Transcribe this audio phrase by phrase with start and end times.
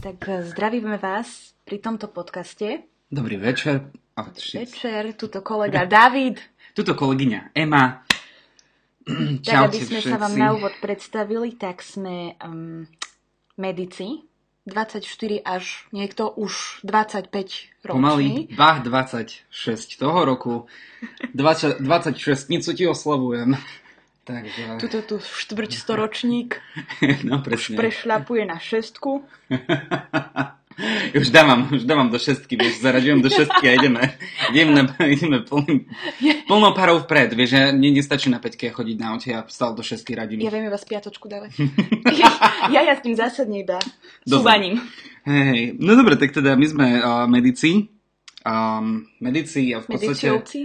[0.00, 2.88] Tak eh, zdravíme vás pri tomto podcaste.
[3.12, 3.92] Dobrý večer.
[4.16, 6.40] Oh, Večer, tuto kolega David.
[6.72, 8.00] Tuto kolegyňa Ema.
[9.44, 10.08] tak aby sme všetci.
[10.08, 12.88] sa vám na úvod predstavili, tak sme um,
[13.60, 14.24] medici.
[14.64, 15.04] 24
[15.44, 17.28] až niekto už 25
[17.84, 17.92] ročný.
[17.92, 19.52] Pomaly Bach 26
[20.00, 20.64] toho roku.
[21.36, 23.52] 20, 26 ti oslavujem.
[24.24, 24.76] Takže...
[24.76, 26.60] Tuto tu štvrť storočník
[27.28, 27.80] no, presne.
[27.80, 29.24] prešľapuje na šestku.
[31.20, 34.02] už dávam, už dávam do šestky, vieš, zaraďujem do šestky a ideme,
[34.52, 35.88] ideme, ideme plným,
[36.46, 39.84] plnou parou vpred, vieš, že mne nestačí na peťke chodiť na aute a stále do
[39.84, 40.40] šestky radím.
[40.40, 41.56] Ja viem iba spiatočku dávať.
[42.22, 42.30] ja,
[42.72, 43.80] ja, ja s tým zásadne iba
[44.24, 44.80] súvaním.
[45.24, 47.92] Hej, no dobre, tak teda my sme uh, medici,
[48.44, 50.28] um, medici a v podstate...
[50.32, 50.60] Medičovci?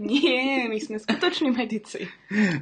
[0.00, 2.08] Nie, my sme skutoční medici.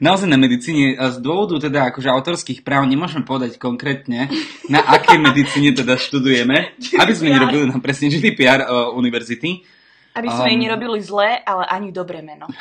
[0.02, 4.27] Naozaj na medicíne, z dôvodu teda akože autorských práv nemôžem povedať konkrétne,
[4.66, 9.63] na akej medicíne teda študujeme, aby sme nerobili na presne GDPR uh, univerzity.
[10.18, 12.51] Aby sme um, nerobili zlé, ale ani dobré meno.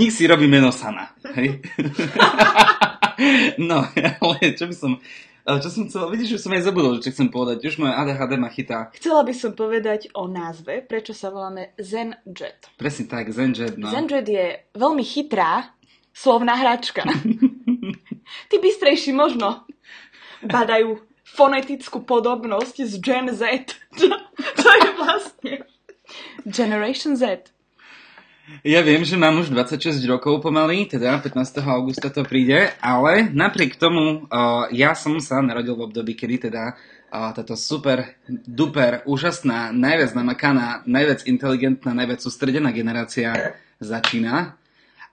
[0.00, 1.12] Nik si robí meno sama.
[1.36, 1.60] Hej?
[3.68, 3.84] no,
[4.24, 4.96] ale čo by som...
[5.46, 8.34] Ale čo som chcela, vidíš, že som aj zabudol, čo chcem povedať, už moje ADHD
[8.34, 8.90] ma chytá.
[8.98, 12.66] Chcela by som povedať o názve, prečo sa voláme ZenJet.
[12.74, 13.86] Presne tak, ZenJet, no.
[13.86, 15.70] ZenJet je veľmi chytrá
[16.10, 17.06] slovná hračka.
[18.50, 19.62] Tí bystrejší možno
[20.42, 23.70] badajú fonetickú podobnosť z Gen Z.
[23.94, 24.10] Čo,
[24.60, 25.52] čo je vlastne
[26.42, 27.54] Generation Z.
[28.62, 31.66] Ja viem, že mám už 26 rokov pomaly, teda 15.
[31.66, 36.78] augusta to príde, ale napriek tomu uh, ja som sa narodil v období, kedy teda
[37.10, 44.54] uh, táto super, duper, úžasná, najviac namakaná, najviac inteligentná, najviac sústredená generácia začína.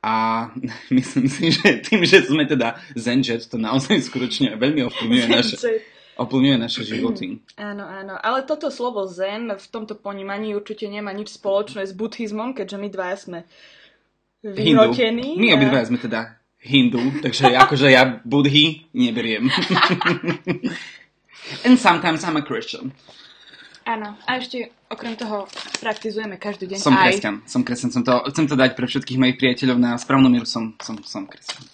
[0.03, 0.13] A
[0.97, 5.57] myslím si, že tým, že sme teda Zenjet, to naozaj skutočne veľmi ovplyvňuje naše
[6.17, 7.42] ovplyvňuje naše životy.
[7.58, 8.13] Áno, áno.
[8.22, 12.88] Ale toto slovo zen v tomto ponímaní určite nemá nič spoločné s buddhizmom, keďže my
[12.94, 13.40] dva sme
[14.46, 15.40] vyhrotení.
[15.40, 19.50] My obidva sme teda hindu, takže akože ja budhy neberiem.
[21.68, 22.96] And sometimes I'm a Christian.
[23.84, 25.44] Áno, a ešte okrem toho
[25.84, 27.03] praktizujeme každý deň som aj...
[27.03, 30.47] kresťan, som kresťan, som to, chcem to dať pre všetkých mojich priateľov na správnu mieru,
[30.47, 31.68] som, som, som kresťan.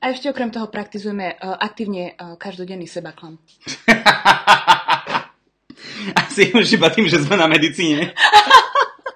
[0.00, 3.36] A ešte okrem toho praktizujeme uh, aktívne uh, každodenný sebaklam.
[6.24, 8.16] Asi už iba tým, že sme na medicíne.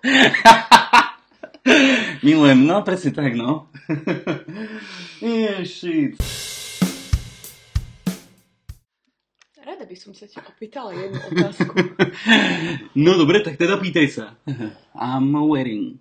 [2.27, 3.73] Milujem, no presne tak, no.
[5.25, 6.21] Ježiš.
[9.65, 11.75] Rada by som sa ťa opýtala jednu otázku.
[13.01, 14.37] No dobre, tak teda pýtaj sa.
[14.93, 15.97] I'm wearing.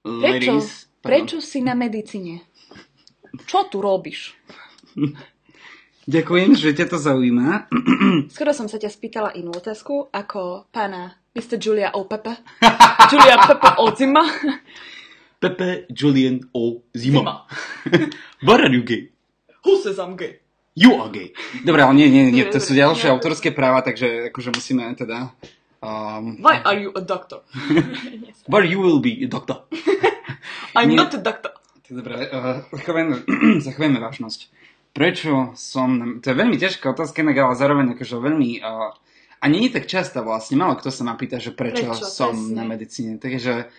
[0.00, 0.64] Prečo,
[1.04, 2.48] prečo si na medicíne?
[3.46, 4.34] Čo tu robíš?
[6.08, 7.68] Ďakujem, že ťa to zaujíma.
[8.34, 11.60] Skoro som sa ťa spýtala inú otázku, ako pána Mr.
[11.60, 12.08] Julia O.
[12.08, 12.32] Pepe.
[13.12, 13.92] Julia Pepe O.
[13.92, 14.24] Zima.
[15.36, 16.80] Pepe Julian O.
[16.96, 17.44] Zima.
[18.48, 19.12] What are you gay?
[19.68, 20.40] Who says I'm gay?
[20.72, 21.36] You are gay.
[21.60, 25.34] Dobre, ale nie, nie, nie, to sú ďalšie autorské práva, takže akože musíme teda...
[25.84, 27.42] Um, Why are you a doctor?
[28.50, 29.66] Where you will be a doctor.
[30.78, 30.96] I'm nie.
[30.96, 31.57] not a doctor.
[31.88, 32.60] Dobre, uh,
[33.64, 34.40] zachovajme vážnosť.
[34.92, 36.20] Prečo som...
[36.20, 38.60] To je veľmi ťažká otázka, ale zároveň akože veľmi...
[38.60, 38.92] Uh,
[39.38, 42.54] a není tak často vlastne, málo kto sa ma pýta, že prečo, prečo som presne.
[42.58, 43.12] na medicíne.
[43.22, 43.70] Takže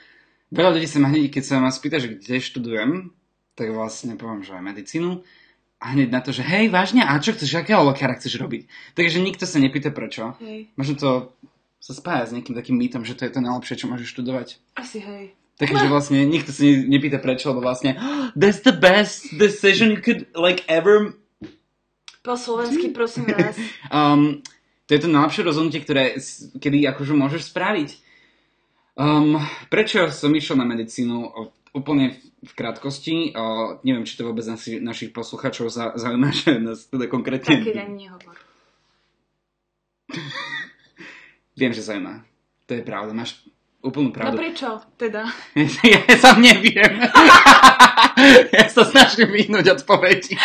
[0.56, 3.12] veľa ľudí sa ma hneď, keď sa ma spýta, že kde študujem,
[3.60, 5.20] tak vlastne poviem, že aj medicínu.
[5.80, 8.68] A hneď na to, že hej, vážne, a čo chceš, akého lekára chceš robiť?
[8.96, 10.36] Takže nikto sa nepýta prečo.
[10.44, 10.72] Hej.
[10.76, 11.10] Možno to
[11.80, 14.60] sa spája s nejakým takým mýtom, že to je to najlepšie, čo môžeš študovať.
[14.76, 15.39] Asi hej.
[15.60, 18.00] Takže vlastne nikto sa nepýta prečo, lebo vlastne
[18.40, 21.20] that's the best decision you could like ever...
[22.24, 23.60] Po slovensky prosím vás.
[23.92, 24.40] um,
[24.88, 26.16] to je to najlepšie rozhodnutie, ktoré
[26.58, 27.90] kedy akože môžeš spraviť.
[28.96, 29.38] Um,
[29.68, 31.32] prečo som išiel na medicínu?
[31.70, 33.38] Úplne v krátkosti.
[33.38, 37.62] O, neviem, či to vôbec nasi, našich posluchačov za, zaujíma, že nás teda konkrétne...
[37.62, 38.36] Taký ani nehovor.
[41.60, 42.24] Viem, že zaujíma.
[42.66, 43.12] To je pravda.
[43.14, 43.44] Máš
[43.80, 44.36] úplnú pravdu.
[44.36, 45.24] No prečo teda?
[45.94, 47.04] ja sa neviem.
[48.56, 50.36] ja sa snažím vyhnúť odpovedí.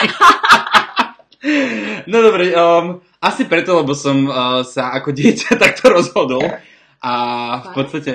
[2.10, 6.46] no dobre, um, asi preto, lebo som uh, sa ako dieťa takto rozhodol.
[7.04, 7.12] A
[7.60, 8.12] v podstate...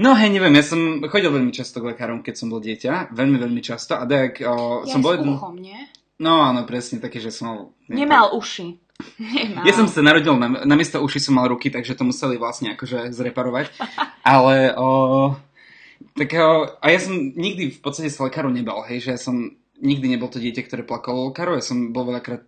[0.00, 3.12] No hej, neviem, ja som chodil veľmi často k lekárom, keď som bol dieťa.
[3.12, 4.00] Veľmi, veľmi často.
[4.00, 5.16] A tak uh, ja som bol...
[5.16, 5.76] Uchom, nie?
[6.20, 7.72] No áno, presne, také, že som...
[7.88, 8.76] Nemal uši.
[9.18, 9.64] Nemám.
[9.66, 12.74] Ja som sa narodil, na, na miesto uši som mal ruky, takže to museli vlastne
[12.74, 13.72] akože zreparovať.
[14.22, 14.88] Ale o,
[16.16, 20.12] takého, a ja som nikdy v podstate sa lekáru nebal, hej, že ja som nikdy
[20.12, 21.56] nebol to dieťa, ktoré plakalo lekárov.
[21.56, 22.44] Ja som bol veľakrát...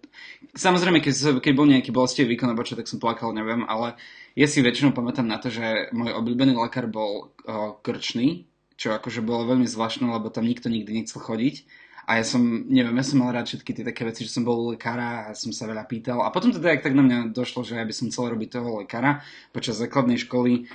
[0.53, 3.97] Samozrejme, keď, keď bol nejaký bolestivý výkon alebo čo, tak som plakal, neviem, ale
[4.37, 8.45] ja si väčšinou pamätám na to, že môj obľúbený lekár bol uh, krčný,
[8.77, 11.65] čo akože bolo veľmi zvláštne, lebo tam nikto nikdy nechcel chodiť.
[12.03, 14.59] A ja som, neviem, ja som mal rád všetky tie také veci, že som bol
[14.59, 16.19] u lekára a som sa veľa pýtal.
[16.27, 18.83] A potom teda, jak tak na mňa došlo, že ja by som chcel robiť toho
[18.83, 19.23] lekára
[19.55, 20.67] počas základnej školy,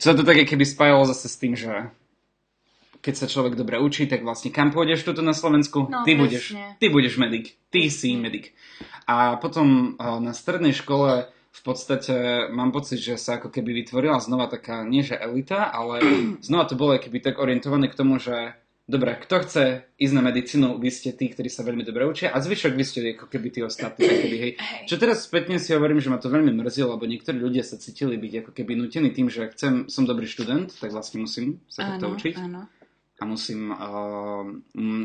[0.00, 1.92] sa to také keby spájalo zase s tým, že
[3.00, 5.88] keď sa človek dobre učí, tak vlastne kam pôjdeš tuto na Slovensku?
[5.88, 6.20] No, ty, presne.
[6.20, 6.44] budeš,
[6.76, 7.56] ty budeš medic.
[7.72, 8.52] Ty si medic.
[9.08, 14.22] A potom eh, na strednej škole v podstate mám pocit, že sa ako keby vytvorila
[14.22, 16.00] znova taká, nie že elita, ale
[16.46, 18.54] znova to bolo keby tak orientované k tomu, že
[18.90, 19.64] dobre, kto chce
[19.94, 22.98] ísť na medicínu, vy ste tí, ktorí sa veľmi dobre učia a zvyšok vy ste
[23.14, 24.02] ako keby tí ostatní.
[24.02, 24.52] Keby, hej.
[24.90, 28.18] Čo teraz spätne si hovorím, že ma to veľmi mrzelo, lebo niektorí ľudia sa cítili
[28.18, 32.10] byť ako keby nutení tým, že chcem, som dobrý študent, tak vlastne musím sa takto
[32.10, 32.60] Áno, učiť áno.
[33.20, 34.44] a musím, uh,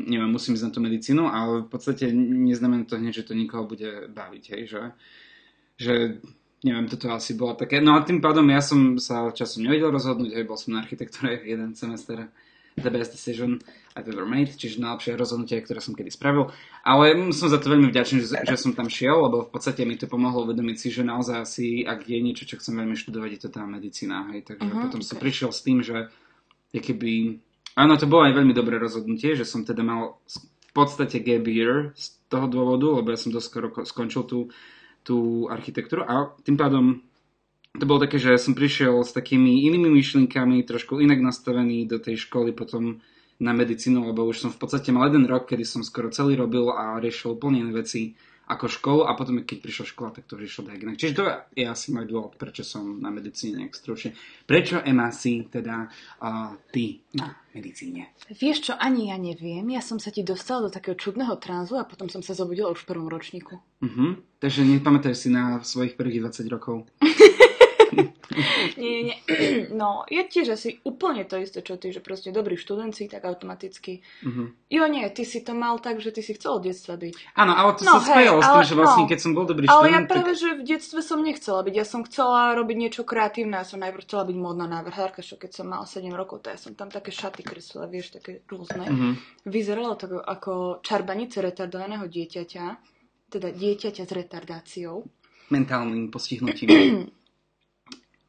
[0.09, 3.69] neviem, musím ísť na tú medicínu, ale v podstate neznamená to hneď, že to nikoho
[3.69, 4.81] bude baviť, hej, že,
[5.77, 5.93] že
[6.65, 10.33] neviem, toto asi bolo také, no a tým pádom ja som sa časom nevedel rozhodnúť,
[10.33, 12.25] hej, bol som na architektúre jeden semester,
[12.75, 13.60] the best decision
[13.95, 16.51] I've ever made, čiže najlepšie rozhodnutie, ktoré som kedy spravil,
[16.83, 19.95] ale som za to veľmi vďačný, že, že som tam šiel, lebo v podstate mi
[19.95, 23.42] to pomohlo uvedomiť si, že naozaj asi, ak je niečo, čo chcem veľmi študovať, je
[23.42, 25.24] to tá medicína, hej, takže Mhm, potom som ok.
[25.24, 26.12] prišiel s tým, že
[26.75, 27.39] keby
[27.75, 31.92] Áno, to bolo aj veľmi dobré rozhodnutie, že som teda mal v podstate gap year
[31.95, 34.39] z toho dôvodu, lebo ja som dosť skoro ko- skončil tú,
[35.04, 37.04] tú architektúru a tým pádom
[37.80, 42.27] to bolo také, že som prišiel s takými inými myšlienkami, trošku inak nastavený do tej
[42.27, 43.04] školy potom
[43.39, 46.72] na medicínu, lebo už som v podstate mal jeden rok, kedy som skoro celý robil
[46.72, 50.69] a riešil úplne iné veci ako školu a potom keď prišla škola, tak to vyšlo
[50.69, 51.01] tak inak.
[51.01, 51.24] Čiže to
[51.57, 54.13] je asi môj dôvod, prečo som na medicíne nejak stručne.
[54.45, 58.13] Prečo Ema si teda uh, ty na medicíne?
[58.30, 59.66] Vieš čo, ani ja neviem.
[59.74, 62.86] Ja som sa ti dostala do takého čudného tranzu a potom som sa zobudila už
[62.86, 63.57] v prvom ročníku.
[63.81, 64.22] Uh-huh.
[64.38, 66.86] Takže nepamätáš si na svojich prvých 20 rokov?
[68.81, 69.18] Nie, nie.
[69.81, 73.24] No, je tiež asi úplne to isté, čo ty, že proste dobrý študent si, tak
[73.24, 74.01] automaticky.
[74.24, 74.51] Uh-huh.
[74.68, 77.36] Jo, nie, ty si to mal tak, že ty si chcel od detstva byť.
[77.36, 79.09] Áno, ale to No, sa spájalo s tým, ale- že vlastne no.
[79.12, 80.42] keď som bol dobrý Ale ja študent, práve, tak...
[80.42, 81.74] že v detstve som nechcela byť.
[81.75, 83.56] Ja som chcela robiť niečo kreatívne.
[83.62, 86.59] Ja som najprv chcela byť módna návrhárka, čo keď som mala 7 rokov, to ja
[86.59, 88.86] som tam také šaty kreslila, vieš, také rôzne.
[88.86, 89.13] Uh-huh.
[89.45, 92.65] Vyzeralo to ako čarbanice retardovaného dieťaťa,
[93.30, 94.95] teda dieťaťa s retardáciou.
[95.51, 96.69] Mentálnym postihnutím.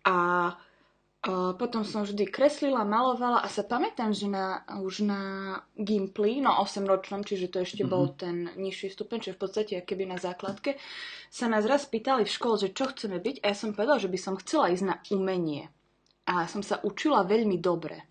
[0.06, 0.17] A
[1.26, 5.23] a potom som vždy kreslila, malovala a sa pamätám, že na, už na
[5.75, 10.06] Gimply, no 8 ročnom, čiže to ešte bol ten nižší stupeň, čiže v podstate keby
[10.06, 10.79] na základke,
[11.26, 14.06] sa nás raz pýtali v škole, že čo chceme byť a ja som povedala, že
[14.06, 15.67] by som chcela ísť na umenie.
[16.31, 18.06] A som sa učila veľmi dobre.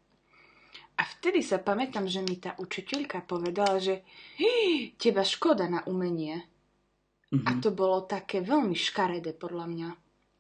[1.00, 4.04] A vtedy sa pamätám, že mi tá učiteľka povedala, že
[4.36, 6.44] "Hí, teba škoda na umenie.
[7.48, 7.60] A Uh-huh.
[7.64, 9.90] to bolo také veľmi škaredé podľa mňa.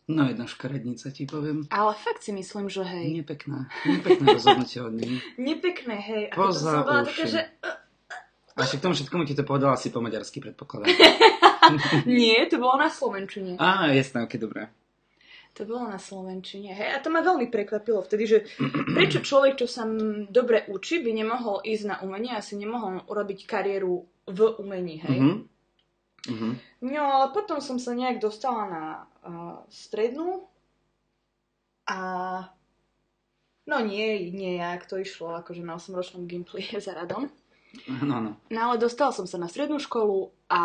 [0.06, 1.66] No jedna škarednica ti poviem.
[1.74, 3.25] Ale fakt si myslím, že hej.
[3.25, 3.66] Nepekná.
[3.90, 5.18] Nepekné rozhodnutie od nej.
[5.50, 6.24] Nepekné, hej.
[6.30, 7.42] A Poza bola taká, že...
[8.56, 10.94] A však tomu všetkomu ti to povedala asi po maďarsky, predpokladám.
[12.06, 13.57] Nie, to bolo na Slovenčine.
[13.57, 14.69] Á, jasné, ok, dobré.
[15.57, 16.90] To bolo na Slovenčine, hej.
[16.94, 18.38] A to ma veľmi prekvapilo vtedy, že
[18.94, 19.90] prečo človek, čo sa
[20.30, 25.20] dobre učí, by nemohol ísť na umenie a si nemohol urobiť kariéru v umení, hej.
[26.25, 26.53] Uh-huh.
[26.82, 28.84] No, ale potom som sa nejak dostala na
[29.70, 30.48] strednú
[31.86, 32.00] a
[33.65, 37.29] no nie, nie jak to išlo, akože na 8-ročnom Gimply za radom.
[37.88, 38.32] No, no.
[38.48, 40.62] No ale dostala som sa na strednú školu a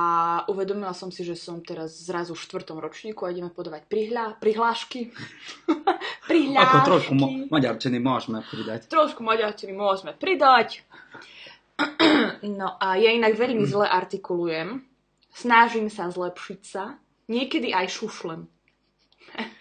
[0.46, 5.10] uvedomila som si, že som teraz zrazu v štvrtom ročníku a ideme podávať prihľa, prihlášky.
[6.30, 6.70] prihlášky.
[6.70, 8.86] Ako trošku mo- maďarčiny môžeme pridať.
[8.86, 10.86] Trošku maďarčiny môžeme pridať.
[12.44, 14.84] No a ja inak veľmi zle artikulujem.
[15.32, 17.00] Snažím sa zlepšiť sa.
[17.30, 18.50] Niekedy aj šušlem.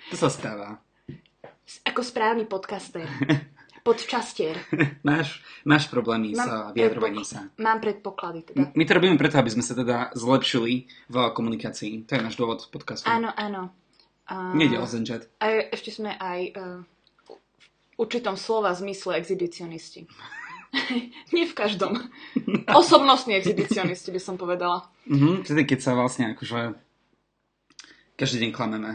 [0.09, 0.81] To sa stáva.
[1.85, 3.05] Ako správny podcaster.
[3.85, 4.57] Podčastier.
[5.07, 7.47] Máš, máš problémy s Mám vyjadrovaním sa.
[7.61, 8.73] Mám predpoklady teda.
[8.73, 12.09] My to robíme preto, aby sme sa teda zlepšili v komunikácii.
[12.09, 13.07] To je náš dôvod podcastu.
[13.07, 13.71] Áno, áno.
[14.29, 14.53] A...
[14.53, 14.85] Nejde o.
[15.41, 16.81] A ešte sme aj uh,
[17.25, 17.29] v
[17.97, 20.05] určitom slova zmysle exhibicionisti.
[21.33, 21.97] Nie v každom.
[22.81, 24.85] Osobnostní exhibicionisti by som povedala.
[25.09, 26.88] Mhm, vtedy, keď sa vlastne akože
[28.19, 28.91] každý deň klameme.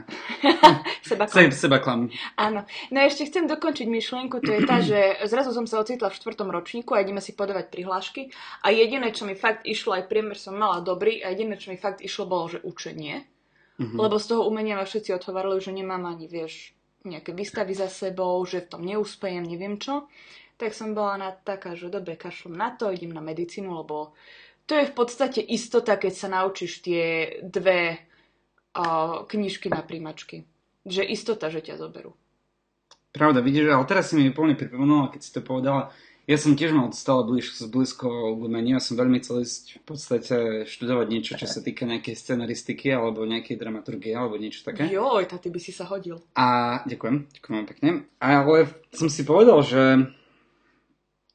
[1.09, 2.12] Seba Seba, seba klam.
[2.37, 2.69] Áno.
[2.93, 6.16] No a ešte chcem dokončiť myšlienku, to je tá, že zrazu som sa ocitla v
[6.21, 10.37] štvrtom ročníku a ideme si podávať prihlášky a jediné, čo mi fakt išlo, aj priemer
[10.37, 13.25] som mala dobrý a jediné, čo mi fakt išlo, bolo, že učenie.
[13.81, 13.97] Mhm.
[13.97, 18.40] Lebo z toho umenia ma všetci otvorili, že nemám ani, vieš, nejaké výstavy za sebou,
[18.45, 20.09] že v tom neúspejem, neviem čo.
[20.57, 24.14] Tak som bola na taká, že dobre, kašlom na to, idem na medicínu, lebo
[24.64, 27.04] To je v podstate istota, keď sa naučíš tie
[27.45, 28.00] dve
[29.31, 30.45] knižky na príjmačky.
[30.85, 32.12] Že istota, že ťa zoberú.
[33.14, 35.95] Pravda, vidíš, ale teraz si mi úplne pripomenula, keď si to povedala.
[36.25, 37.28] Ja som tiež mal stále
[37.69, 42.16] blízko, umeniu a som veľmi chcel ísť v podstate študovať niečo, čo sa týka nejakej
[42.16, 44.88] scenaristiky alebo nejakej dramaturgie alebo niečo také.
[44.88, 46.25] Joj, ty by si sa hodil.
[46.33, 47.90] A ďakujem, ďakujem pekne.
[48.25, 50.11] Ale som si povedal, že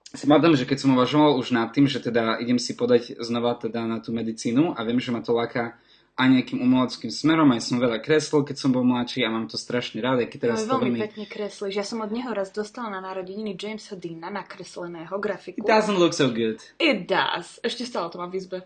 [0.10, 3.62] si pamätám, že keď som uvažoval už nad tým, že teda idem si podať znova
[3.62, 5.78] teda na tú medicínu a viem, že ma to láka
[6.20, 9.56] aj nejakým umeleckým smerom, aj som veľa kreslil, keď som bol mladší a mám to
[9.56, 11.80] strašne rád, keď teraz no, veľmi pekne kreslíš.
[11.80, 15.64] Ja som od neho raz dostala na narodeniny Jamesa Deana nakresleného grafiku.
[15.64, 16.60] It doesn't look so good.
[16.76, 17.64] It does.
[17.64, 18.60] Ešte stále to mám v izbe.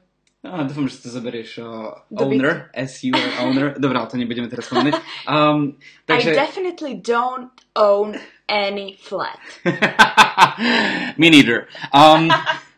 [0.43, 3.72] Ah, dúfam, že to zoberieš uh, owner, S-U owner.
[3.83, 5.00] Dobre, ale to nebudeme teraz spomenúť.
[5.24, 6.36] Um, takže...
[6.36, 7.48] I definitely don't
[7.79, 8.19] own
[8.51, 9.39] any flat.
[11.22, 11.72] Me neither.
[11.95, 12.27] Um,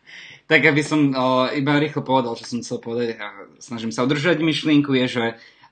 [0.46, 3.26] tak aby som uh, iba rýchlo povedal, čo som chcel povedať a
[3.58, 5.24] snažím sa udržať myšlienku, je, že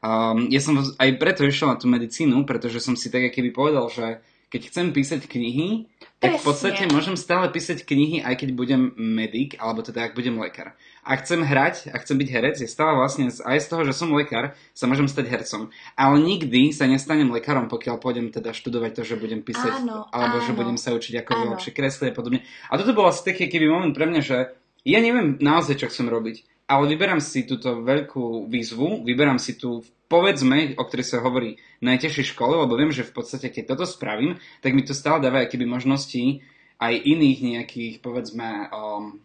[0.02, 3.86] um, ja som aj preto išiel na tú medicínu, pretože som si tak keby povedal,
[3.88, 4.22] že
[4.54, 5.90] keď chcem písať knihy,
[6.22, 10.38] tak v podstate môžem stále písať knihy, aj keď budem medic, alebo teda ak budem
[10.38, 10.78] lekár.
[11.02, 14.14] A chcem hrať, a chcem byť herec, je stále vlastne aj z toho, že som
[14.14, 15.74] lekár, sa môžem stať hercom.
[15.98, 20.38] Ale nikdy sa nestanem lekárom, pokiaľ pôjdem teda študovať to, že budem písať, áno, alebo
[20.38, 22.40] áno, že budem sa učiť ako lepšie kresliť a podobne.
[22.70, 24.54] A toto bol asi taký keby moment pre mňa, že
[24.84, 29.84] ja neviem naozaj, čo chcem robiť, ale vyberám si túto veľkú výzvu, vyberám si tú
[30.08, 34.36] povedzme, o ktorej sa hovorí najtežšej škole, lebo viem, že v podstate, keď toto spravím,
[34.60, 36.44] tak mi to stále dáva keby možnosti
[36.78, 39.18] aj iných nejakých, povedzme, um,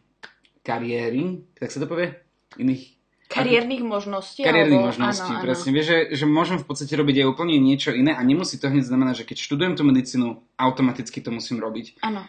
[0.64, 2.16] kariéry, tak sa to povie?
[2.58, 3.00] Iných
[3.30, 4.42] Kariérnych možností?
[4.42, 4.90] Kariérnych alebo...
[4.90, 5.70] možností, áno, presne.
[5.70, 8.90] Vieš, že, že môžem v podstate robiť aj úplne niečo iné a nemusí to hneď
[8.90, 12.02] znamenať, že keď študujem tú medicínu, automaticky to musím robiť.
[12.02, 12.26] Áno.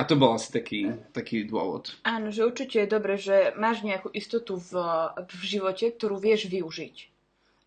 [0.00, 1.92] A to bol asi taký, taký dôvod.
[2.08, 4.72] Áno, že určite je dobre, že máš nejakú istotu v,
[5.28, 6.96] v živote, ktorú vieš využiť.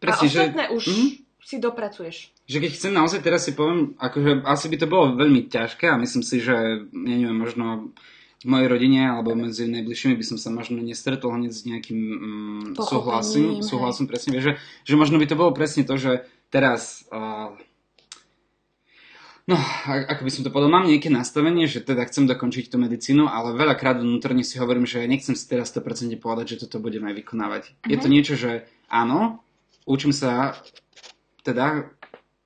[0.01, 0.73] Presne, a ostatné že...
[0.73, 1.09] už mm-hmm.
[1.45, 2.15] si dopracuješ.
[2.49, 6.01] Že keď chcem naozaj, teraz si poviem, akože asi by to bolo veľmi ťažké a
[6.01, 7.93] myslím si, že, ja neviem, možno
[8.43, 12.63] v mojej rodine alebo medzi najbližšími by som sa možno nestretol hneď s nejakým mm,
[12.75, 14.53] súhlasom, súhlasom presne, vieš, že,
[14.89, 17.55] že možno by to bolo presne to, že teraz uh,
[19.50, 19.57] no,
[19.88, 23.57] ako by som to povedal, mám nejaké nastavenie, že teda chcem dokončiť tú medicínu, ale
[23.57, 27.63] veľakrát vnútorne si hovorím, že nechcem si teraz 100% povedať, že toto budem aj vykonávať.
[27.71, 27.89] Uh-huh.
[27.91, 29.43] Je to niečo, že áno,
[29.83, 30.55] učím sa
[31.43, 31.91] teda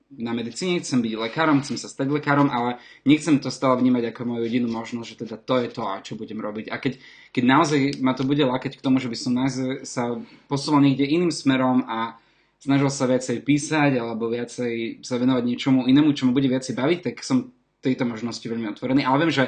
[0.08, 4.24] na medicíne, chcem byť lekárom, chcem sa stať lekárom, ale nechcem to stále vnímať ako
[4.24, 6.72] moju jedinú možnosť, že teda to je to, a čo budem robiť.
[6.72, 6.96] A keď,
[7.28, 9.36] keď naozaj ma to bude lákať k tomu, že by som
[9.84, 10.16] sa
[10.48, 12.16] posúval niekde iným smerom a
[12.58, 16.98] snažil sa viacej písať alebo viacej sa venovať niečomu inému, čo ma bude viacej baviť,
[17.10, 19.06] tak som tejto možnosti veľmi otvorený.
[19.06, 19.44] Ale viem, že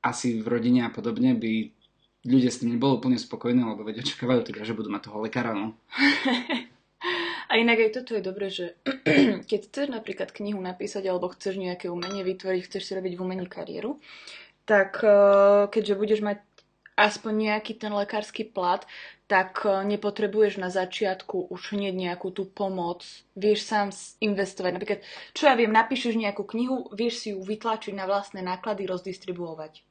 [0.00, 1.76] asi v rodine a podobne by
[2.26, 5.52] ľudia s tým neboli úplne spokojní, lebo vedia, očakávajú teda, že budú mať toho lekára.
[5.54, 5.76] No.
[7.46, 8.74] A inak aj toto je dobré, že
[9.50, 13.46] keď chceš napríklad knihu napísať alebo chceš nejaké umenie vytvoriť, chceš si robiť v umení
[13.46, 14.02] kariéru,
[14.66, 16.42] tak eh, keďže budeš mať
[16.96, 18.82] aspoň nejaký ten lekársky plat,
[19.28, 23.04] tak eh, nepotrebuješ na začiatku už hneď nejakú tú pomoc.
[23.36, 23.88] Vieš sám
[24.24, 24.70] investovať.
[24.74, 25.00] Napríklad,
[25.36, 29.84] čo ja viem, napíšeš nejakú knihu, vieš si ju vytlačiť na vlastné náklady, rozdistribuovať.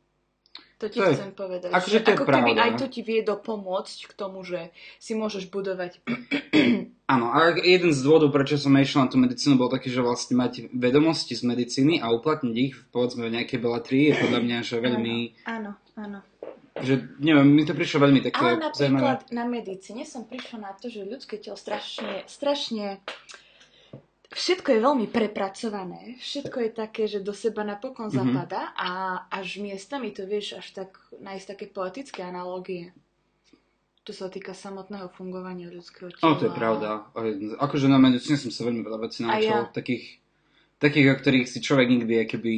[0.83, 1.69] To ti to chcem je, povedať.
[1.71, 2.51] Akože to je ako pravda.
[2.51, 6.03] keby aj to ti vie dopomôcť k tomu, že si môžeš budovať.
[7.15, 10.35] Áno, a jeden z dôvodov, prečo som išiel na tú medicínu, bol taký, že vlastne
[10.35, 14.75] mať vedomosti z medicíny a uplatniť ich, povedzme, v nejakej belatrii je podľa mňa, že
[14.83, 15.15] veľmi...
[15.47, 16.19] Áno, áno.
[16.75, 19.31] Že, neviem, mi to prišlo veľmi také Ale napríklad zaujímavé.
[19.31, 22.99] na medicíne som prišla na to, že ľudské telo strašne, strašne
[24.35, 28.27] všetko je veľmi prepracované, všetko je také, že do seba napokon mm-hmm.
[28.27, 28.89] zapadá a
[29.31, 32.91] až miestami to vieš až tak nájsť také poetické analogie.
[34.05, 36.21] To sa týka samotného fungovania ľudského tela.
[36.21, 37.09] No, to je pravda.
[37.57, 39.49] Akože na medicíne som sa veľmi veľa vecí naučil.
[39.49, 39.71] Ja.
[39.71, 40.21] Takých,
[40.77, 42.53] takých, o ktorých si človek nikdy keby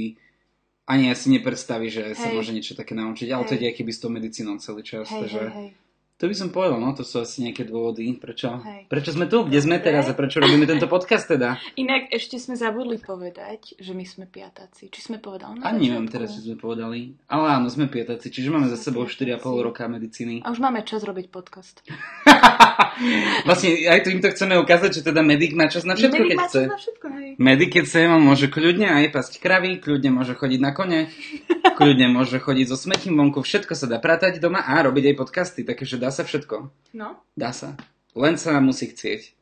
[0.88, 2.18] ani asi nepredstaví, že hej.
[2.18, 3.28] sa môže niečo také naučiť.
[3.36, 3.50] Ale hej.
[3.52, 5.12] to je keby s tou medicínou celý čas.
[5.12, 5.44] Hej, takže...
[5.52, 5.70] hej, hej.
[6.18, 8.50] To by som povedal, no to sú asi nejaké dôvody, prečo,
[8.90, 11.62] prečo sme tu, kde sme teraz a prečo robíme tento podcast teda.
[11.78, 14.90] Inak ešte sme zabudli povedať, že my sme piatáci.
[14.90, 15.62] Či sme povedali?
[15.62, 17.14] A neviem teraz, či sme povedali.
[17.30, 20.42] Ale áno, sme piatáci, čiže máme za sebou 4,5 roka medicíny.
[20.42, 21.86] A už máme čas robiť podcast.
[23.48, 26.30] vlastne aj tu im to chceme ukázať, že teda medic má čas na všetko, medic
[26.30, 26.62] keď má chce.
[26.62, 27.30] Čas na všetko, hej.
[27.38, 31.02] Medic, keď chce, môže kľudne aj pasť kravy, kľudne môže chodiť na kone,
[31.80, 35.62] kľudne môže chodiť so smetím vonku, všetko sa dá pratať doma a robiť aj podcasty,
[35.64, 36.74] takže dá sa všetko.
[36.98, 37.22] No.
[37.38, 37.78] Dá sa.
[38.18, 39.38] Len sa musí chcieť.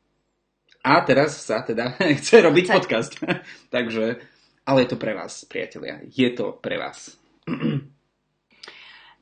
[0.85, 2.75] A teraz sa teda chce robiť chce.
[2.75, 3.13] podcast.
[3.73, 4.21] takže,
[4.67, 6.03] ale je to pre vás, priatelia.
[6.05, 7.15] Je to pre vás.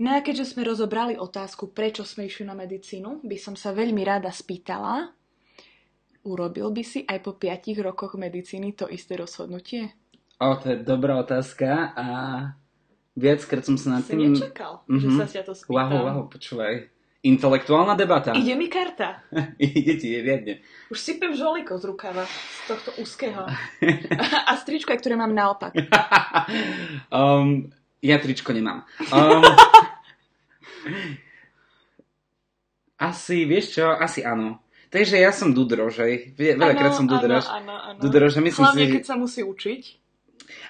[0.04, 4.04] No a keďže sme rozobrali otázku, prečo sme išli na medicínu, by som sa veľmi
[4.04, 5.16] rada spýtala,
[6.24, 9.96] urobil by si aj po 5 rokoch medicíny to isté rozhodnutie?
[10.38, 12.08] O, to je dobrá otázka a
[13.16, 14.36] viackrát som sa Si tým...
[14.36, 15.18] nečakal, že Mhm.
[15.20, 15.72] sa ťa to spýtam.
[15.72, 16.92] Wow, wow, počúvaj.
[17.24, 18.36] Intelektuálna debata.
[18.36, 19.24] Ide mi karta.
[19.56, 20.54] Ide ti, je riadne.
[20.92, 23.48] Už sypem žolíko z rukava, z tohto úzkeho.
[24.52, 25.72] A stričko, ktoré mám naopak.
[27.16, 27.72] um,
[28.04, 28.84] ja tričko nemám.
[29.10, 29.42] Um,
[33.00, 34.60] asi, vieš čo, asi áno.
[34.88, 36.36] Takže ja som Dudro, že?
[36.38, 37.50] Ve- Veľakrát som Dudrož.
[37.50, 37.98] Áno, áno.
[37.98, 39.82] Dudro, že myslím Hlavne, si, keď sa musí učiť.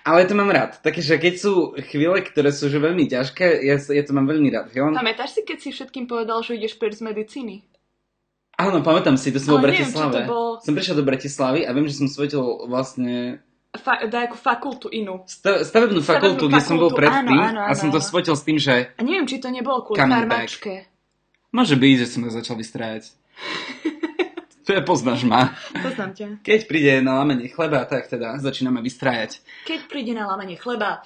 [0.06, 0.80] ale to mám rád.
[0.80, 4.72] Takže keď sú chvíle, ktoré sú že veľmi ťažké, ja, ja to mám veľmi rád.
[4.72, 4.96] Len...
[4.96, 7.68] Pamätáš si, keď si všetkým povedal, že ideš preč z medicíny?
[8.56, 10.20] Áno, pamätám si, to som bol v Ale neviem, Bratislave.
[10.24, 15.26] bol- Som prišiel do Bratislavy a viem, že som svetil vlastne Fa- nejakú fakultu inú.
[15.26, 18.06] sta- stavebnú fakultu, kde som bol fakultu, predtým áno, áno, a som to áno.
[18.06, 20.86] svetil s tým, že A neviem, či to nebolo kvôli farmačke.
[21.50, 23.10] môže byť, že som ho začal vystrajať.
[24.66, 25.58] to je, poznáš ma.
[25.74, 26.26] Poznám ťa.
[26.46, 29.42] Keď príde na lamenie chleba, tak teda začíname vystrajať.
[29.66, 31.02] Keď príde na lámanie chleba,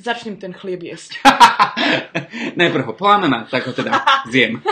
[0.00, 1.20] začnem ten chlieb jesť.
[2.60, 4.00] Najprv ho polámem a tak ho teda
[4.32, 4.60] zjem.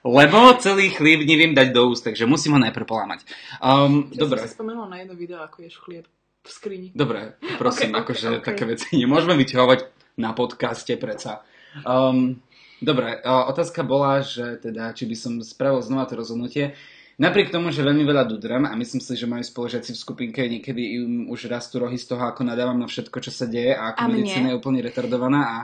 [0.00, 3.20] Lebo celý chlieb neviem dať do úst, takže musím ho najprv polámať.
[3.60, 6.08] Um, Ja dobre, som si spomenula na jedno video, ako ješ chlieb
[6.40, 6.88] v skrini.
[6.96, 8.44] dobre, prosím, Ok, ok, akože ok.
[8.44, 9.80] také veci nemôžeme vyťahovať
[10.16, 11.44] na podcaste predsa.
[11.84, 12.40] Um,
[12.80, 16.72] dobre, otázka bola, že teda, či by som spravil znova to rozhodnutie.
[17.20, 20.96] Napriek tomu, že veľmi veľa dudram a myslím si, že moji spolužiaci v skupinke niekedy
[20.96, 24.00] im už rastú rohy z toho, ako nadávam na všetko, čo sa deje a ako
[24.00, 24.24] A mne?
[24.24, 25.56] medicína je úplne retardovaná a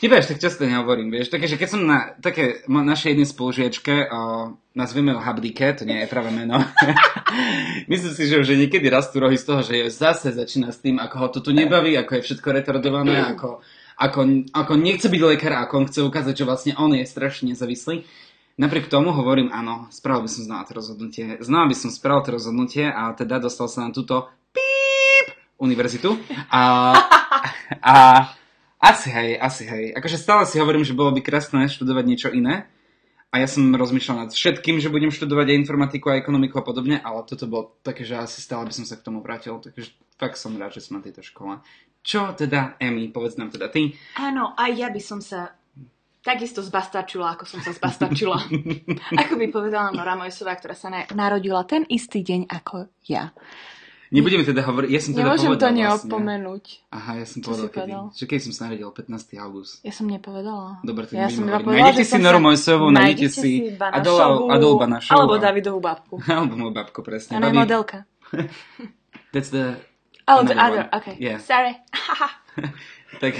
[0.00, 4.08] Tebe až tak často nehovorím, vieš, také, že keď som na také našej jednej spolužiečke,
[4.08, 6.56] o, nazvime ho Habdike, to nie je práve meno,
[7.92, 11.16] myslím si, že už niekedy rastú rohy z toho, že zase začína s tým, ako
[11.20, 13.60] ho to tu nebaví, ako je všetko retardované, ako,
[14.00, 14.20] ako,
[14.56, 18.08] ako nechce byť lekár, ako on chce ukázať, že vlastne on je strašne nezávislý.
[18.60, 21.40] Napriek tomu hovorím, áno, spravil by som znova to rozhodnutie.
[21.40, 26.20] Znova by som spravil to rozhodnutie a teda dostal sa na túto píp univerzitu.
[26.52, 26.92] A,
[27.80, 27.94] a
[28.80, 29.92] asi hej, asi hej.
[29.92, 32.64] Akože stále si hovorím, že bolo by krásne študovať niečo iné.
[33.30, 36.98] A ja som rozmýšľal nad všetkým, že budem študovať aj informatiku a ekonomiku a podobne,
[36.98, 39.54] ale toto bolo také, že asi stále by som sa k tomu vrátil.
[39.54, 41.62] Takže fakt som rád, že som na tejto škole.
[42.02, 43.94] Čo teda, Emi, povedz nám teda ty.
[44.18, 45.54] Áno, aj ja by som sa
[46.24, 48.40] takisto zbastačila, ako som sa zbastačila.
[49.22, 53.30] ako by povedala Nora Mojsová, ktorá sa na- narodila ten istý deň ako ja.
[54.10, 56.64] Nebudeme teda hovoriť, ja som teda Nemôžem to povedal neopomenúť.
[56.66, 56.90] Vlastne.
[56.90, 57.78] Aha, ja som Čo povedal si kedy.
[57.80, 58.04] povedal?
[58.10, 59.06] Že keď som sa narodil 15.
[59.38, 59.72] august.
[59.80, 60.68] Ja som nepovedala.
[60.82, 65.14] Dobre, tak ja som iba povedala, Nájdete si Noru Mojsovú, nájdete si Adol- Adol Banašovú.
[65.14, 66.14] Alebo Davidovú babku.
[66.26, 67.38] Alebo moju babku, presne.
[67.38, 67.96] Ona je modelka.
[69.32, 69.78] That's the...
[70.30, 70.94] Oh, the other, one.
[70.94, 71.14] okay.
[71.18, 71.42] Yeah.
[71.42, 71.74] Sorry.
[73.18, 73.34] Tak,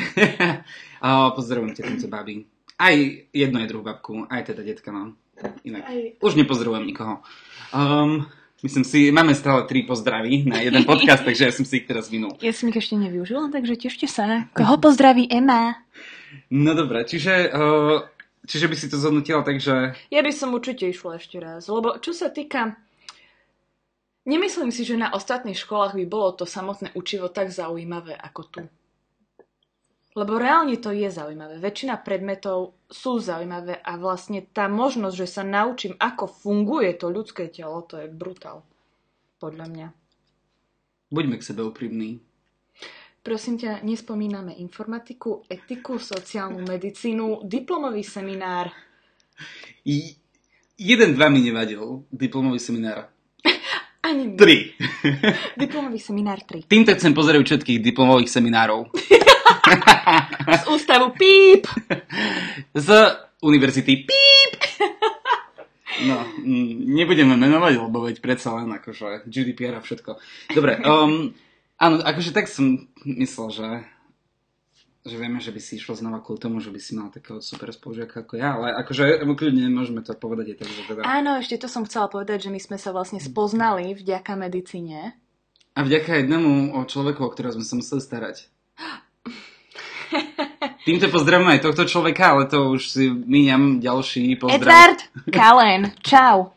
[0.99, 2.43] a pozdravujem ťa týmto babi.
[2.75, 2.95] Aj
[3.31, 5.15] jednu aj druhú babku, aj teda detka, no.
[5.63, 5.87] Inak.
[5.87, 7.23] Aj- Už nepozdravujem nikoho.
[7.71, 8.27] Um,
[8.63, 12.09] myslím si, máme stále tri pozdravy na jeden podcast, takže ja som si ich teraz
[12.09, 12.37] vynul.
[12.45, 14.49] Ja som ich ešte nevyužila, takže tešte sa.
[14.53, 15.81] Koho pozdraví Emma?
[16.51, 18.07] No dobré, čiže, uh,
[18.47, 19.99] čiže by si to zhodnotila, takže...
[20.11, 22.79] Ja by som určite išla ešte raz, lebo čo sa týka...
[24.29, 28.61] Nemyslím si, že na ostatných školách by bolo to samotné učivo tak zaujímavé ako tu.
[30.21, 31.57] Lebo reálne to je zaujímavé.
[31.57, 37.49] Väčšina predmetov sú zaujímavé a vlastne tá možnosť, že sa naučím, ako funguje to ľudské
[37.49, 38.61] telo, to je brutál.
[39.41, 39.87] Podľa mňa.
[41.09, 42.21] Buďme k sebe úprimní.
[43.25, 48.69] Prosím ťa, nespomíname informatiku, etiku, sociálnu medicínu, diplomový seminár.
[49.89, 50.21] I,
[50.77, 53.09] jeden, dva mi nevadil, diplomový seminár.
[54.05, 54.37] Ani mi.
[54.37, 54.77] Tri.
[55.57, 56.69] Diplomový seminár 3.
[56.69, 58.89] Týmto chcem pozrieť všetkých diplomových seminárov.
[60.61, 61.65] Z ústavu PÍP.
[62.75, 62.89] Z
[63.43, 64.61] univerzity PÍP.
[66.01, 70.17] No, mm, nebudeme menovať, lebo veď predsa len akože GDPR a všetko.
[70.57, 71.37] Dobre, um,
[71.77, 73.69] áno, akože tak som myslel, že
[75.01, 77.73] že vieme, že by si išlo znova kvôli tomu, že by si mal takého super
[77.73, 81.01] spolužiaka ako ja, ale akože kľudne môžeme to povedať aj tak, že teda...
[81.09, 85.17] Áno, ešte to som chcela povedať, že my sme sa vlastne spoznali vďaka medicíne.
[85.73, 88.37] A vďaka jednému o človeku, o ktorého sme sa museli starať.
[90.89, 94.61] Týmto pozdravím aj tohto človeka, ale to už si míňam ďalší pozdrav.
[94.61, 96.53] Edward Kalen, čau.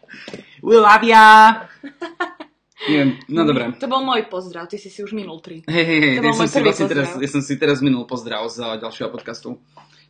[0.64, 1.68] We love ya!
[2.84, 3.72] Neviem, no dobré.
[3.80, 5.64] To bol môj pozdrav, ty si si už minul tri.
[5.72, 8.60] Hej, hej, hej, ja som, si vlastne teraz, ja som si teraz minul pozdrav z
[8.84, 9.56] ďalšieho podcastu.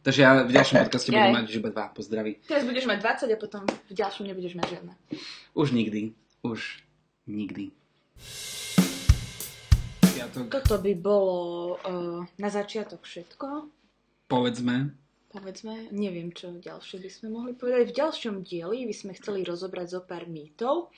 [0.03, 2.41] Takže ja v ďalšom podcaste budem mať už iba dva pozdraví.
[2.43, 2.97] Teraz budeš mať
[3.29, 4.93] 20 a potom v ďalšom nebudeš mať žiadne.
[5.53, 6.17] Už nikdy.
[6.41, 6.81] Už
[7.29, 7.71] nikdy.
[10.13, 11.37] To Toto by bolo
[11.81, 13.69] uh, na začiatok všetko.
[14.29, 14.93] povedzme.
[15.33, 17.89] povedzme, neviem, čo ďalšie by sme mohli povedať.
[17.89, 20.93] V ďalšom dieli by sme chceli rozobrať zo pár mýtov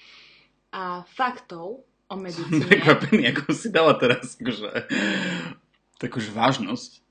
[0.76, 2.68] a faktov o medicíne.
[2.72, 4.92] Prekvapený, ako si dala teraz akože,
[5.98, 7.06] takúž vážnosť.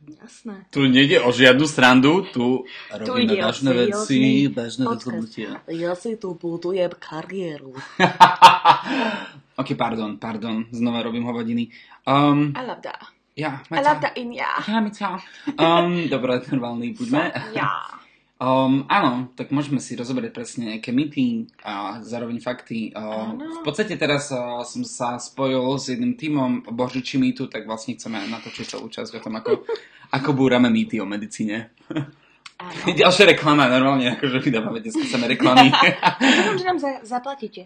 [0.00, 0.64] Jasné.
[0.72, 5.60] Tu nejde o žiadnu srandu, tu Tu robíme o vážne veci, vážne rozhodnutia.
[5.68, 7.76] Ja si tu budujem kariéru.
[9.60, 11.68] ok, pardon, pardon, znova robím hovadiny.
[12.08, 13.12] Um, I love that.
[13.36, 14.64] ja, I love that in ja.
[14.64, 15.20] Ja, Mica.
[15.60, 17.32] Um, dobre, normálny, buďme.
[17.52, 18.00] Ja.
[18.40, 22.88] Um, áno, tak môžeme si rozoberať presne nejaké mýty a zároveň fakty.
[22.96, 28.00] Uh, v podstate teraz uh, som sa spojil s jedným tímom Božiči mýtu, tak vlastne
[28.00, 29.68] chceme natočiť celú časť o tom, ako,
[30.16, 31.76] ako búrame mýty o medicíne.
[32.60, 32.92] Áno.
[33.00, 35.72] Ďalšia reklama, normálne, akože vydávame dneska same reklamy.
[36.20, 37.64] Dúfam, že nám za- zaplatíte.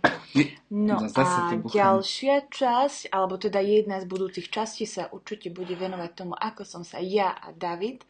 [0.71, 1.27] No a
[1.59, 6.83] ďalšia časť, alebo teda jedna z budúcich častí sa určite bude venovať tomu, ako som
[6.87, 8.07] sa ja a David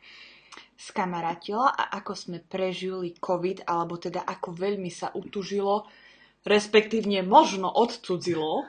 [0.77, 5.89] skamarátila a ako sme prežili COVID, alebo teda ako veľmi sa utužilo,
[6.45, 8.69] respektívne možno odcudzilo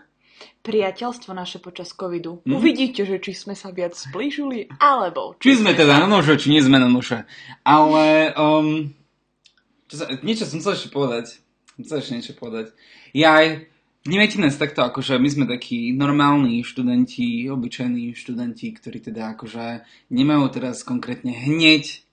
[0.65, 2.41] priateľstvo naše počas covidu.
[2.43, 2.53] Mhm.
[2.55, 6.61] Uvidíte, že či sme sa viac splížili, alebo Či sme teda na nože, či nie
[6.61, 7.23] sme na nože.
[7.61, 8.91] Ale um,
[9.85, 11.39] čo sa, niečo som chcel ešte povedať.
[11.75, 12.73] Chcel ešte niečo povedať.
[13.13, 13.69] Ja aj
[14.05, 19.81] Vnímajte nás takto, akože my sme takí normálni študenti, obyčajní študenti, ktorí teda akože
[20.13, 22.05] nemajú teraz konkrétne hneď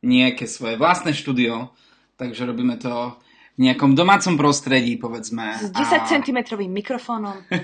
[0.00, 1.68] nejaké svoje vlastné štúdio,
[2.16, 3.20] takže robíme to
[3.58, 5.54] nejakom domácom prostredí, povedzme.
[5.58, 7.38] s 10 cm mikrofónom.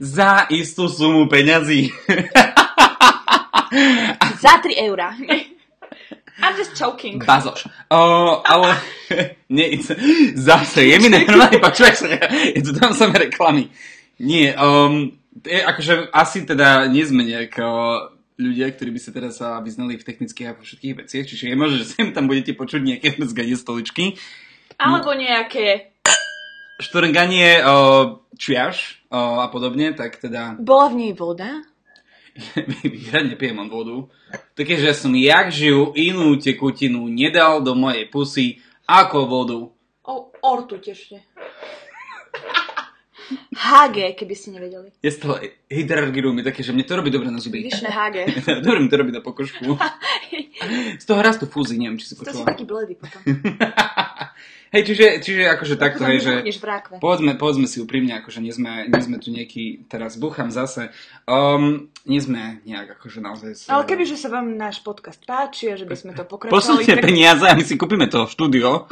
[0.00, 1.86] Za istú sumu peňazí.
[4.42, 5.14] Za 3 eurá.
[6.42, 7.24] I'm just joking.
[7.24, 7.64] Bazoš.
[7.88, 8.76] O, ale
[9.48, 9.80] nie,
[10.36, 12.12] zase je mi normálne, počúvaj sa,
[12.52, 13.72] je tu tam samé reklamy.
[14.20, 17.56] Nie, um, je, akože asi teda nie sme nejak
[18.36, 21.76] ľudia, ktorí by sa teraz vyznali v technických a vo všetkých veciach, čiže je možné,
[21.82, 24.20] že sem tam budete počuť nejaké zganie stoličky.
[24.76, 25.96] Alebo nejaké...
[26.76, 27.76] Štrnganie o,
[28.36, 31.64] čiaš o, a podobne, tak teda Bola v nej voda?
[33.08, 34.12] ja nepijem len vodu.
[34.52, 39.60] Také, že som jak žijú inú tekutinu nedal do mojej pusy ako vodu.
[40.04, 41.24] O, ortu tešte.
[43.52, 44.88] HG, keby ste nevedeli.
[45.00, 45.34] Z toho
[45.66, 47.66] hydrargiru mi také, že mne to robí dobre na zuby.
[47.66, 48.16] Vyšné HG.
[48.66, 49.74] dobre mi to robí na pokožku.
[51.02, 52.46] Z toho rastú fúzy, neviem, či si To si počula.
[52.46, 53.20] taký bledý potom.
[54.66, 56.52] Hej, čiže, čiže akože takto, hej, že v
[56.98, 60.90] povedzme, povedzme si úprimne, akože nie sme, nie sme tu nejaký, teraz búcham zase,
[61.24, 63.50] um, nie sme nejak akože naozaj...
[63.54, 66.92] s- Ale kebyže sa vám náš podcast páči a že by sme to pokračovali, Posunite
[66.92, 68.90] tak peniaze a my si kúpime to štúdio.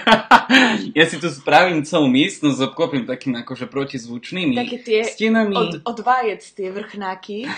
[0.94, 5.52] ja si tu spravím celú miestnosť, obklopím takými akože protizvučnými Také tie stenami.
[5.52, 7.44] od, od vajec tie vrchnáky,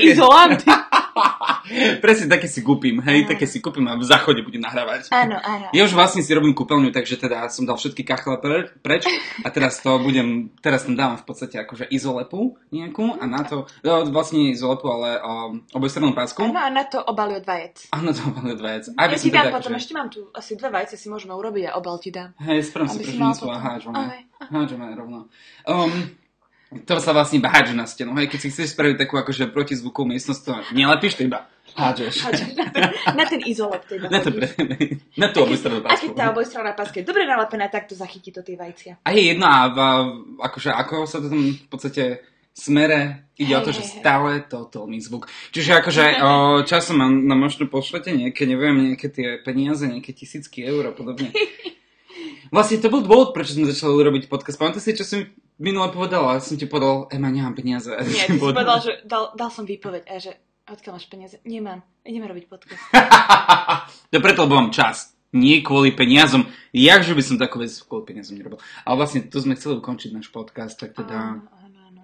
[0.00, 0.70] izolanty.
[2.04, 3.30] Presne také si kúpim, hej, Áno.
[3.30, 5.12] také si kúpim a v záchode budem nahrávať.
[5.12, 5.70] Áno, áno.
[5.70, 9.04] Ja už vlastne si robím kúpeľňu, takže teda som dal všetky kachle pre, preč
[9.44, 13.68] a teraz to budem, teraz tam dávam v podstate akože izolepu nejakú a na to,
[13.84, 16.40] no, vlastne izolepu, ale um, obojstrannú pásku.
[16.42, 17.92] Áno, a na to obali od vajec.
[17.92, 18.84] A na to dva vec.
[18.88, 21.06] Ja Aby ti som dám teda, potom, že- ešte mám tu asi dve vajce, si
[21.10, 22.32] môžeme urobiť a obal ti dám.
[22.40, 24.00] Hej, spravím si prženicu a hádžeme.
[24.40, 25.28] Hádžeme rovno.
[25.68, 25.92] Um,
[26.70, 28.14] to sa vlastne iba hádže na stenu.
[28.14, 32.14] Hej, keď si chceš spraviť takú akože protizvukovú miestnosť, to nelepíš, to iba hádžeš.
[32.22, 34.30] Hádžeš na ten, na ten teda Na to,
[35.18, 36.14] na tú obojstrannú A keď pásku.
[36.14, 39.02] tá obojstranná páska je dobre nalepená, tak to zachytí to tie vajcia.
[39.02, 39.78] A je jedno, a v,
[40.46, 42.22] akože ako sa to tam v podstate
[42.54, 45.26] smere ide o to, že stále totálny zvuk.
[45.50, 46.30] Čiže akože o,
[46.62, 51.34] časom nám, nám možno pošlete nejaké, neviem, nejaké tie peniaze, nejaké tisícky eur a podobne.
[52.50, 54.58] Vlastne to bol dôvod, prečo sme začali robiť podcast.
[54.58, 55.22] Pamätáš si, čo som
[55.62, 56.42] minule povedala?
[56.42, 57.94] Som ti povedal, Ema, nemám peniaze.
[58.10, 60.34] Nie, ty si povedal, že dal, dal som výpoveď a že
[60.66, 61.36] odkiaľ máš peniaze?
[61.46, 61.86] Nemám.
[62.02, 62.82] Ideme robiť podcast.
[64.10, 65.14] to preto, lebo mám čas.
[65.30, 66.42] Nie kvôli peniazom.
[66.74, 68.58] Jakže by som takú vec kvôli peniazom nerobil.
[68.82, 72.02] Ale vlastne tu sme chceli ukončiť náš podcast, tak teda Áno, áno, áno,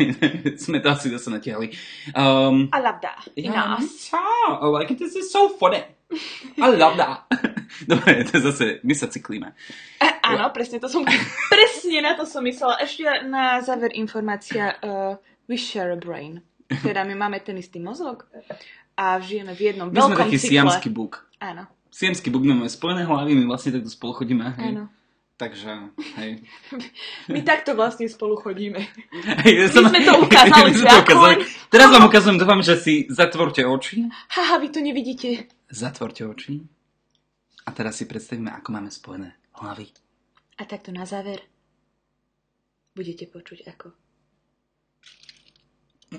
[0.64, 1.68] sme to asi zase natiahli.
[2.16, 3.28] Um, I love that.
[3.36, 3.76] Yeah.
[3.76, 4.96] I like it.
[4.96, 5.84] This is so funny.
[6.56, 7.28] I love that.
[7.90, 9.48] Dobre, to je zase, my sa cyklíme.
[10.02, 11.02] A, áno, presne to som,
[11.52, 12.78] presne na to som myslela.
[12.80, 15.16] Ešte na záver informácia, uh,
[15.46, 16.42] we share a brain.
[16.68, 18.24] Teda my máme ten istý mozog
[18.96, 20.52] a žijeme v jednom My sme veľkom taký cykle.
[20.56, 21.28] siamský buk.
[21.42, 24.48] Áno, Siamský buk, my máme spojené hlavy, my vlastne takto spolu chodíme.
[24.56, 24.72] Hej.
[24.72, 24.88] áno.
[25.36, 25.90] Takže,
[26.22, 26.40] hej.
[27.28, 28.78] My takto vlastne spolu chodíme.
[29.44, 31.34] hej ja My sme to ukázali my sme to ukázali.
[31.68, 34.06] Teraz vám ukazujem, dúfam, že si zatvorte oči.
[34.32, 35.50] Haha, vy to nevidíte.
[35.68, 36.62] Zatvorte oči.
[37.62, 39.86] A teraz si predstavíme, ako máme spojené hlavy.
[40.58, 41.40] A takto na záver
[42.92, 43.88] budete počuť ako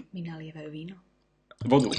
[0.10, 0.96] mi nalievajú víno.
[1.70, 1.94] Vodu.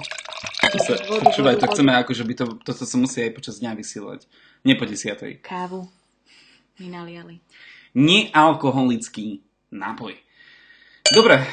[0.64, 1.74] To sa, Vodu, počúvaj, vodu, to vodu.
[1.78, 4.26] chceme ako, že by to, toto sa musí aj počas dňa vysielať.
[4.66, 5.38] Nie po desiatej.
[5.46, 5.86] Kávu
[6.82, 7.38] mi naliali.
[7.94, 10.18] Nealkoholický nápoj.
[11.14, 11.46] Dobre,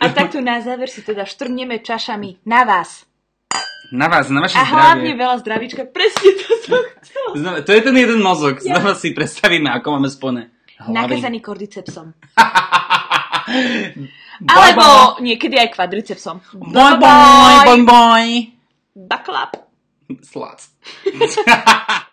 [0.00, 3.04] A takto na záver si teda štrneme čašami na vás.
[3.92, 5.22] Na vás, na vaše A hlavne zdravie.
[5.22, 5.82] veľa zdravíčka.
[5.90, 7.30] Presne to som chcela.
[7.36, 8.58] Znova, to je ten jeden mozog.
[8.58, 10.52] Znova si predstavíme, ako máme hlavy.
[10.92, 12.06] Nakazaný kordycepsom.
[14.44, 16.36] Alebo niekedy aj kvadricepsom.
[16.72, 18.36] Bye bye, bye bye.
[18.92, 19.56] Baklap.
[20.22, 20.60] Slac.